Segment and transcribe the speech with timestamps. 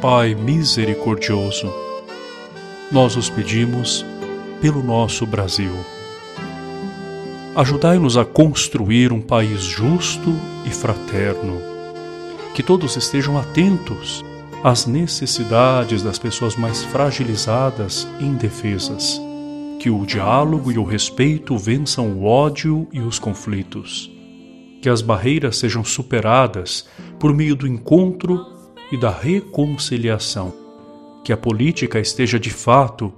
[0.00, 1.74] Pai misericordioso,
[2.92, 4.06] nós os pedimos
[4.60, 5.72] pelo nosso Brasil.
[7.56, 10.32] Ajudai-nos a construir um país justo
[10.64, 11.60] e fraterno,
[12.54, 14.24] que todos estejam atentos
[14.62, 19.20] às necessidades das pessoas mais fragilizadas e indefesas,
[19.80, 24.08] que o diálogo e o respeito vençam o ódio e os conflitos,
[24.80, 26.86] que as barreiras sejam superadas
[27.18, 28.57] por meio do encontro
[28.90, 30.52] e da reconciliação,
[31.24, 33.12] que a política esteja de fato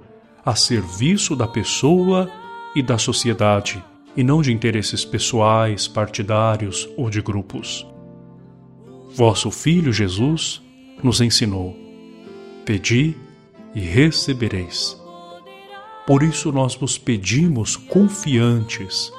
[0.45, 2.29] a serviço da pessoa
[2.75, 3.83] e da sociedade,
[4.15, 7.87] e não de interesses pessoais, partidários ou de grupos.
[9.13, 10.61] Vosso Filho Jesus
[11.03, 11.75] nos ensinou:
[12.65, 13.15] Pedi
[13.73, 14.99] e recebereis.
[16.05, 19.11] Por isso nós vos pedimos confiantes,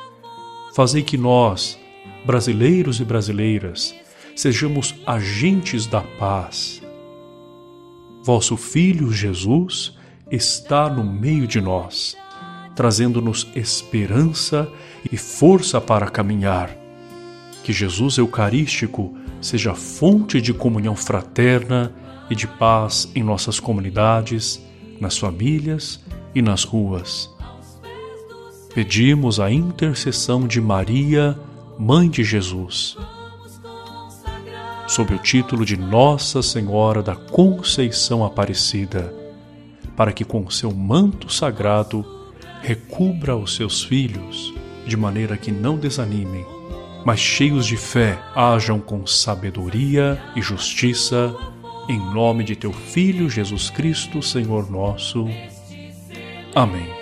[0.75, 1.79] fazei que nós,
[2.27, 3.95] brasileiros e brasileiras,
[4.35, 6.83] sejamos agentes da paz.
[8.23, 9.97] Vosso Filho Jesus
[10.31, 12.17] está no meio de nós,
[12.75, 14.69] trazendo-nos esperança
[15.11, 16.71] e força para caminhar.
[17.63, 21.93] Que Jesus Eucarístico seja fonte de comunhão fraterna
[22.31, 24.63] e de paz em nossas comunidades,
[25.01, 26.01] nas famílias
[26.35, 27.31] e nas ruas.
[28.75, 31.39] Pedimos a intercessão de Maria,
[31.79, 32.97] Mãe de Jesus
[34.93, 39.11] sob o título de Nossa Senhora da Conceição Aparecida,
[39.97, 42.05] para que com seu manto sagrado
[42.61, 44.53] recubra os seus filhos,
[44.87, 46.45] de maneira que não desanimem,
[47.07, 51.35] mas cheios de fé hajam com sabedoria e justiça,
[51.89, 55.27] em nome de teu Filho Jesus Cristo, Senhor nosso.
[56.55, 57.02] Amém.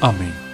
[0.00, 0.49] Amém.